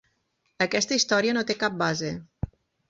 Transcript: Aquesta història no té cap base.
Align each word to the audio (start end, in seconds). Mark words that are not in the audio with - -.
Aquesta 0.67 0.97
història 1.01 1.37
no 1.39 1.47
té 1.53 1.59
cap 1.67 1.81
base. 1.85 2.13